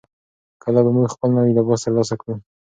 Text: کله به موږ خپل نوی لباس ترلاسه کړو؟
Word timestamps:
کله 0.63 0.79
به 0.85 0.89
موږ 0.97 1.07
خپل 1.15 1.29
نوی 1.37 1.51
لباس 1.57 1.79
ترلاسه 1.85 2.15
کړو؟ 2.21 2.33